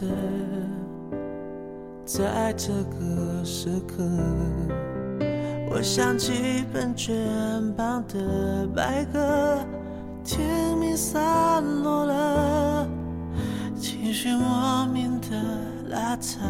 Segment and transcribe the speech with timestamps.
[0.00, 0.06] 着，
[2.04, 4.02] 在这个时刻，
[5.70, 7.14] 我想起喷泉
[7.76, 9.58] 旁的白鸽，
[10.24, 12.88] 天明散落了，
[13.76, 15.28] 情绪莫名的
[15.88, 16.40] 拉扯，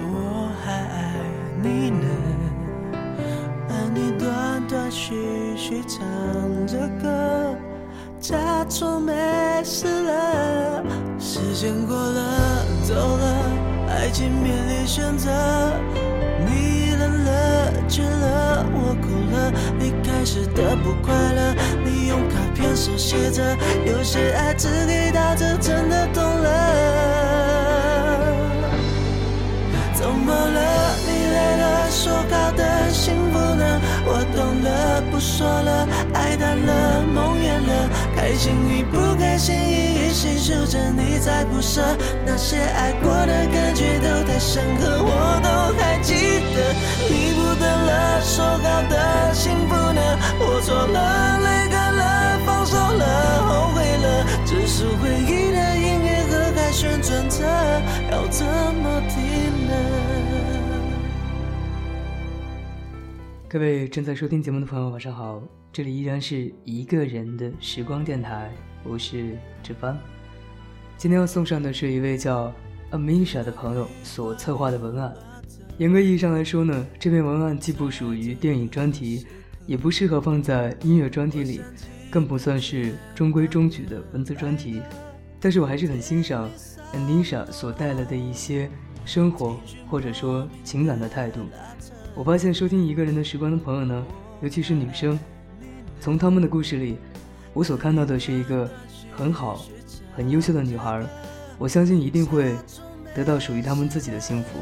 [0.00, 1.12] 我还爱
[1.60, 2.06] 你呢，
[3.68, 5.98] 而你断断续续唱
[6.68, 7.56] 着歌。
[8.20, 8.36] 假
[8.68, 9.12] 装没
[9.62, 10.82] 事了，
[11.20, 13.24] 时间过了，走了，
[13.88, 15.30] 爱情面临选择。
[16.44, 21.54] 你冷了，倦了，我哭了，离开时的不快乐。
[21.84, 26.48] 你用卡片手写着，有些爱只给到这，真的懂了。
[29.94, 30.96] 怎么了？
[31.06, 33.80] 你累了，说好的幸福呢？
[34.06, 37.37] 我懂了，不说了，爱淡了，梦。
[38.18, 41.80] 开心与不开心，一一细数着，你在不舍。
[42.26, 46.14] 那些爱过的感觉都太深刻，我都还记
[46.52, 46.74] 得。
[47.08, 50.02] 你不等了，说好的幸福呢？
[50.40, 53.06] 我错了，泪干了，放手了，
[53.46, 54.26] 后悔了。
[54.44, 57.38] 只是回忆的音乐盒还旋转着，
[58.10, 59.14] 要怎么停
[59.68, 59.72] 呢？
[63.48, 65.40] 各位正在收听节目的朋友，晚上好，
[65.78, 68.50] 这里依然是一个人的时光电台，
[68.82, 69.96] 我是志芳。
[70.96, 72.52] 今天要送上的是一位叫
[72.90, 75.14] Amisha 的朋友所策划的文案。
[75.76, 79.24] 严格意义上来说呢，这篇文案既不属于电影专题，
[79.68, 81.60] 也不适合放在音乐专题里，
[82.10, 84.82] 更不算是中规中矩的文字专题。
[85.38, 86.50] 但是我还是很欣赏
[86.92, 88.68] Amisha 所带来的一些
[89.04, 91.38] 生活或者说情感的态度。
[92.16, 94.04] 我发现收听一个人的时光的朋友呢，
[94.42, 95.16] 尤其是女生，
[96.00, 96.96] 从他们的故事里，
[97.52, 98.70] 我所看到的是一个
[99.14, 99.64] 很好、
[100.14, 101.04] 很优秀的女孩。
[101.58, 102.54] 我相信一定会
[103.14, 104.58] 得到属于他们自己的幸福。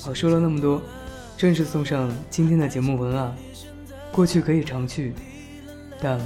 [0.00, 0.80] 好，说了那么多，
[1.36, 3.36] 正式送上今天的节目文案：
[4.10, 5.14] 过去可以常去，
[6.00, 6.18] 但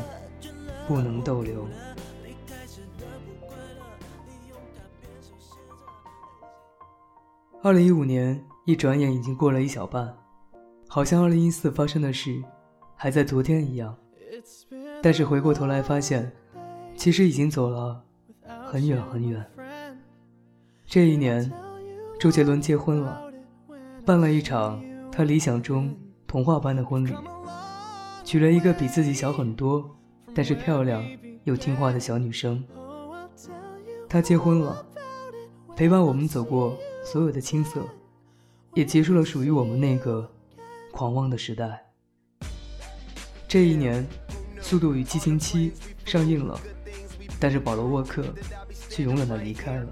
[0.87, 1.67] 不能逗留。
[7.63, 10.17] 二零一五年一转眼已经过了一小半。
[10.89, 12.41] 好像二零一四发生的事
[12.95, 13.95] 还在昨天一样，
[15.03, 16.31] 但是回过头来发现，
[16.97, 18.03] 其实已经走了
[18.65, 19.45] 很远很远。
[20.87, 21.53] 这一年，
[22.19, 23.33] 周杰伦结婚了，
[24.05, 25.97] 办了一场他理想中
[26.27, 27.15] 童话般的婚礼，
[28.25, 29.89] 娶了一个比自己小很多，
[30.35, 31.05] 但是漂亮
[31.45, 32.65] 又听话的小女生。
[34.09, 34.87] 他结婚了，
[35.75, 37.83] 陪伴我们走过所有的青涩，
[38.75, 40.31] 也结束了属于我们那个。
[40.93, 41.85] 狂妄的时代。
[43.47, 44.03] 这一年，
[44.67, 45.71] 《速度与激情七》
[46.11, 46.61] 上映了，
[47.39, 48.35] 但是保罗沃克
[48.91, 49.87] 却永远的离开了。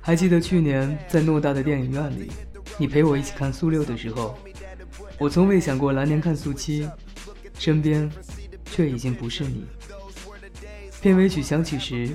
[0.00, 2.30] 还记得去年在诺大的电影院里，
[2.78, 4.38] 你陪我一起看速六的时候，
[5.18, 6.88] 我从未想过来年看速七，
[7.58, 8.08] 身边
[8.66, 9.64] 却已经不是你。
[11.00, 12.14] 片尾曲响起时，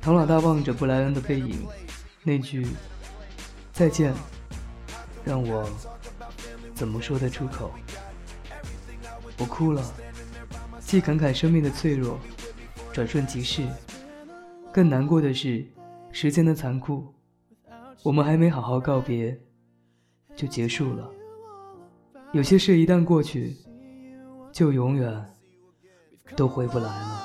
[0.00, 1.66] 唐老大望着布莱恩的背影，
[2.22, 2.66] 那句
[3.74, 4.14] 再见，
[5.22, 5.68] 让我。
[6.74, 7.74] 怎么说得出口？
[9.36, 9.82] 我哭了，
[10.88, 12.18] 既感慨生命的脆弱，
[12.94, 13.62] 转瞬即逝，
[14.72, 15.62] 更难过的是
[16.12, 17.12] 时间的残酷。
[18.02, 19.38] 我们还没好好告别，
[20.34, 21.10] 就结束了。
[22.32, 23.54] 有些事一旦过去，
[24.50, 25.22] 就永远
[26.34, 27.24] 都回不来了。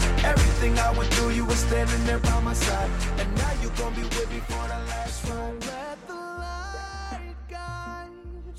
[0.23, 3.93] Everything I went through, you were standing there by my side, and now you gon'
[3.95, 5.57] be with me for the last ride.
[5.65, 8.11] Let the light guide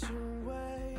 [0.03, 0.99] your way.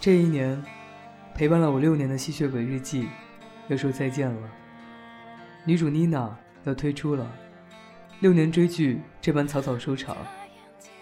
[0.00, 0.62] 这一年，
[1.34, 3.02] 陪伴了我六年的《吸血鬼日记》
[3.68, 4.48] 要说再见了。
[5.64, 6.34] 女主妮娜
[6.64, 7.30] 要推出了，
[8.20, 10.16] 六年追剧这般草草收场，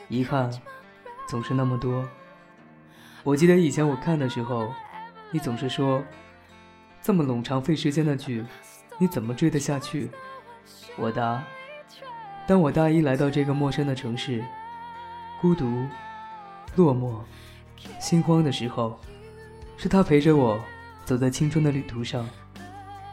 [0.09, 0.51] 遗憾
[1.27, 2.07] 总是那么多。
[3.25, 4.69] 我记得以前我看的时候，
[5.31, 6.03] 你总是说，
[7.03, 8.45] 这么冗长费时间的剧，
[8.99, 10.11] 你怎么追得下去？
[10.97, 11.45] 我答：
[12.47, 14.43] 当我大一来到这个陌生的城市，
[15.41, 15.87] 孤独、
[16.77, 17.19] 落寞。
[18.01, 18.99] 心慌的时候，
[19.77, 20.59] 是他陪着我
[21.05, 22.29] 走在青春的旅途上，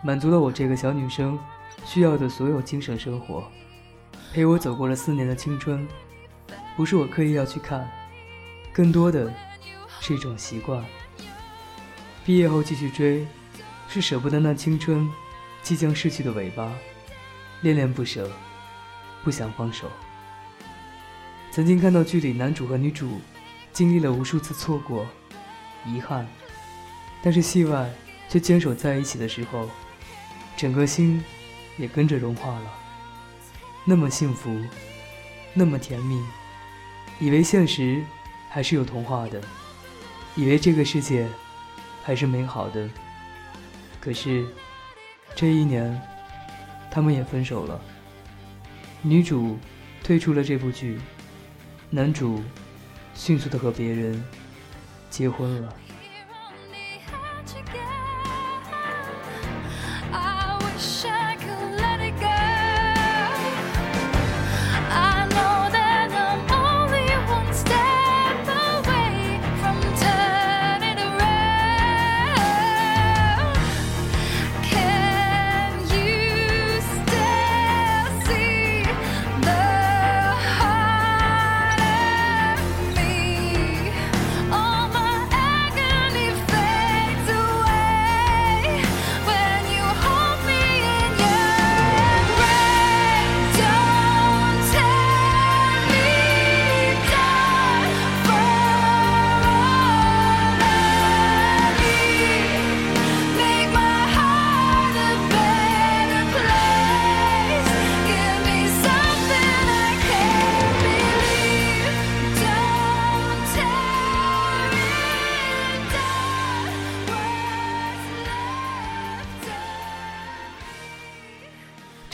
[0.02, 1.38] 满足了我这个小女生
[1.84, 3.44] 需要的所有精神生活，
[4.34, 5.88] 陪我走过了四年的青春。
[6.76, 7.90] 不是我刻意要去看，
[8.74, 9.34] 更多的
[10.00, 10.84] 是一种习惯。
[12.26, 13.26] 毕业后继续追，
[13.88, 15.10] 是舍不得那青春
[15.62, 16.72] 即将逝去的尾巴，
[17.62, 18.30] 恋恋不舍，
[19.24, 19.90] 不想放手。
[21.52, 23.20] 曾经看到剧里男主和女主。
[23.74, 25.06] 经历了无数次错过、
[25.86, 26.26] 遗憾，
[27.22, 27.92] 但是戏外
[28.30, 29.70] 却坚守在一起的时候，
[30.56, 31.22] 整个心
[31.76, 32.74] 也跟着融化了。
[33.84, 34.50] 那么幸福，
[35.54, 36.24] 那么甜蜜，
[37.20, 38.04] 以为现实
[38.50, 39.42] 还是有童话的，
[40.36, 41.28] 以为这个世界
[42.04, 42.90] 还是美好的。
[44.00, 44.46] 可是
[45.36, 46.02] 这一年，
[46.92, 47.82] 他们也分手了。
[49.02, 49.58] 女主
[50.04, 51.00] 退出了这部剧，
[51.90, 52.42] 男主。
[53.18, 54.22] 迅速的和别人
[55.10, 55.74] 结婚了。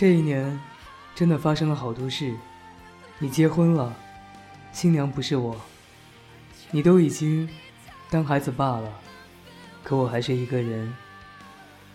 [0.01, 0.59] 这一年，
[1.13, 2.35] 真的发生了好多事。
[3.19, 3.95] 你结婚了，
[4.71, 5.55] 新娘不是我。
[6.71, 7.47] 你都已经
[8.09, 8.91] 当孩子爸了，
[9.83, 10.91] 可我还是一个人。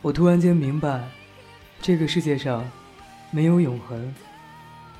[0.02, 1.08] 我突然间明白，
[1.82, 2.64] 这个世界上
[3.32, 4.14] 没有永恒，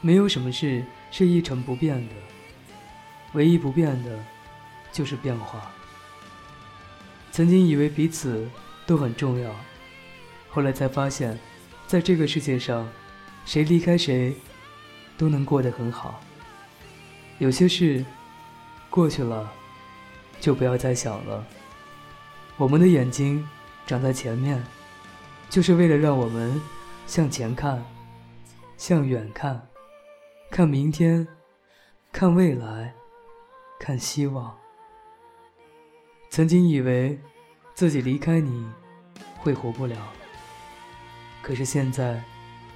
[0.01, 2.15] 没有什么事是一成不变的。
[3.35, 4.19] 唯一不变的，
[4.91, 5.71] 就是变化。
[7.31, 8.51] 曾经以为彼此
[8.85, 9.55] 都很重要，
[10.49, 11.39] 后来才发现。
[11.87, 12.89] 在这个世界上，
[13.45, 14.35] 谁离开谁，
[15.17, 16.21] 都能过得很好。
[17.39, 18.05] 有些事
[18.91, 19.53] 过去了，
[20.41, 21.47] 就不要再想了。
[22.57, 23.47] 我们的眼睛
[23.87, 24.65] 长在前面，
[25.49, 26.61] 就是为了让我们
[27.07, 27.85] 向前看，
[28.77, 29.69] 向远看，
[30.51, 31.27] 看明天，
[32.11, 32.93] 看未来，
[33.79, 34.53] 看希望。
[36.31, 37.17] 曾经以为
[37.75, 38.67] 自己离开你
[39.39, 39.97] 会活不了。
[41.47, 42.21] 可是现在，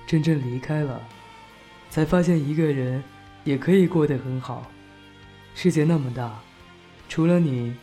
[0.07, 1.03] 真正离开了，
[1.89, 3.03] 才发现一个人
[3.43, 4.71] 也可以过得很好。
[5.57, 6.41] 世界那么大，
[7.09, 7.75] 除了你，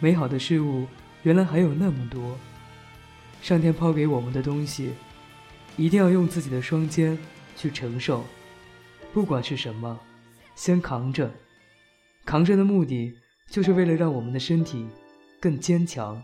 [0.00, 0.88] 美好的事物
[1.22, 2.36] 原来还有那么多。
[3.42, 4.94] 上天抛给我们的东西，
[5.76, 7.16] 一定要用自己的双肩
[7.56, 8.24] 去承受，
[9.12, 9.96] 不管是什么，
[10.56, 11.32] 先扛着。
[12.24, 13.14] 扛着的目的，
[13.48, 14.88] 就是为了让我们的身体
[15.38, 16.20] 更坚强，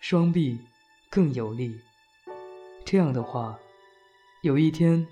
[0.00, 0.58] 双臂
[1.08, 1.78] 更有力。
[2.86, 3.58] 这样的话，
[4.42, 5.04] 有一天，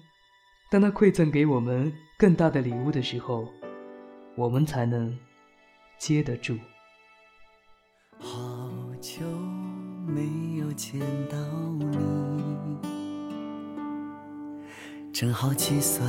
[0.71, 3.49] 当他馈赠给我们更大的礼物的时候，
[4.37, 5.19] 我们才能
[5.99, 6.57] 接得住。
[8.21, 9.23] 好久
[10.07, 10.23] 没
[10.59, 11.37] 有见到
[11.81, 12.79] 你，
[15.13, 16.09] 正好计算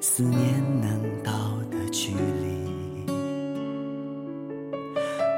[0.00, 2.62] 思念能到的距离。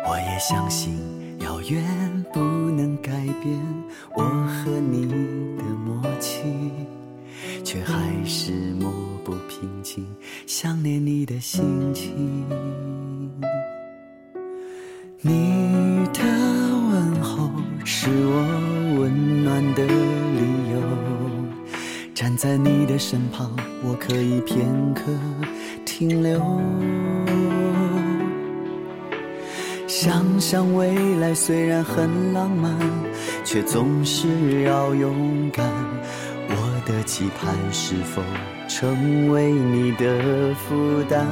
[0.07, 0.99] 我也相信
[1.41, 1.83] 遥远
[2.31, 2.54] 不
[3.05, 3.61] 改变
[4.17, 5.07] 我和你
[5.59, 6.41] 的默契，
[7.63, 7.95] 却还
[8.25, 8.91] 是默
[9.23, 10.07] 不平静
[10.47, 12.15] 想念你的心情。
[15.21, 15.31] 你
[16.15, 16.23] 的
[16.91, 17.51] 问候
[17.85, 20.81] 是我温暖的理由，
[22.15, 25.03] 站在你的身旁，我可以片刻
[25.85, 26.41] 停留。
[30.05, 32.77] 想想未来虽然很浪漫，
[33.43, 35.67] 却总是要勇敢。
[36.47, 38.21] 我的期盼是否
[38.69, 41.25] 成为你的负担？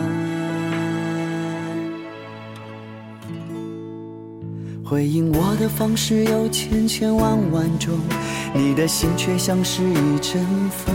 [4.83, 7.99] 回应我的方式有千千万万种，
[8.55, 10.95] 你的心却像是一阵风。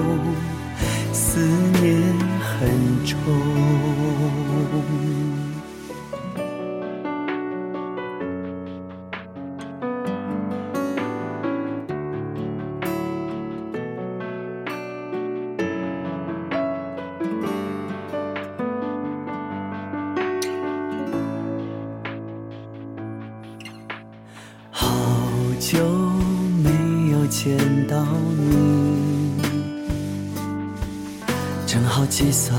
[31.93, 32.57] 好计算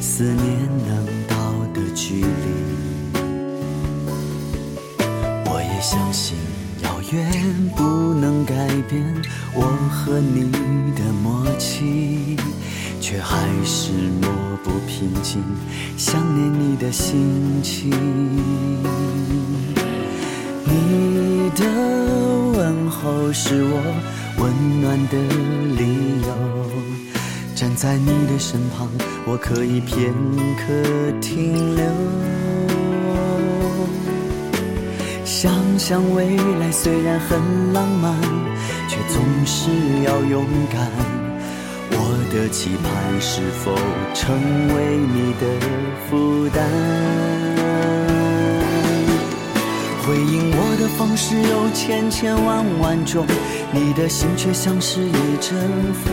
[0.00, 1.36] 思念能到
[1.74, 2.24] 的距离，
[5.44, 6.34] 我也相信
[6.82, 8.54] 遥远不能改
[8.88, 9.04] 变
[9.52, 10.50] 我和你
[10.94, 12.34] 的默契，
[12.98, 14.30] 却还是默
[14.64, 15.44] 不平静
[15.98, 17.90] 想念你的心情。
[20.64, 21.62] 你的
[22.56, 23.82] 问候是我
[24.38, 25.18] 温暖的
[25.76, 26.32] 理由。
[27.54, 28.88] 站在你的身旁，
[29.26, 30.12] 我可以片
[30.58, 30.64] 刻
[31.20, 31.84] 停留。
[35.24, 38.12] 想想未来虽然很浪漫，
[38.88, 39.70] 却总是
[40.04, 40.90] 要勇敢。
[41.90, 41.96] 我
[42.34, 43.72] 的期盼是否
[44.14, 44.34] 成
[44.74, 45.46] 为你的
[46.10, 46.58] 负担？
[50.02, 53.24] 回应我的方式有千千万万种，
[53.72, 55.54] 你的心却像是一阵
[56.04, 56.12] 风。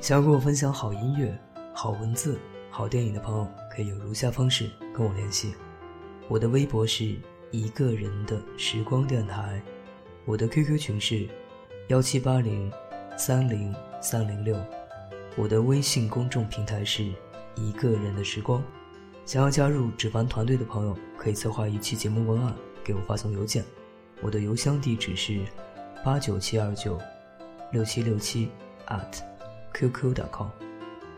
[0.00, 1.38] 想要跟我分享好音乐、
[1.74, 2.38] 好文字、
[2.70, 5.54] 好电影的朋友，可以有如下方式跟我联系：
[6.26, 7.14] 我的微博是
[7.50, 9.60] 一个人的时光电台，
[10.24, 11.28] 我的 QQ 群是
[11.88, 12.72] 幺七八零
[13.14, 14.56] 三零三零六，
[15.36, 17.04] 我的微信公众平台是
[17.54, 18.64] 一个人的时光。
[19.26, 23.62] 想要加入纸凡团队的朋友，可以策划一期节目文案给我发送邮件，
[24.22, 25.40] 我的邮箱地址是
[26.02, 26.98] 八九七二九
[27.70, 28.48] 六七六七
[28.86, 29.20] at。
[29.74, 30.48] qq.com，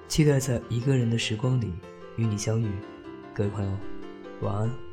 [0.08, 1.72] 期待在一个人的时光里
[2.16, 2.70] 与你相遇。
[3.34, 3.76] 各位朋友，
[4.42, 4.91] 晚安。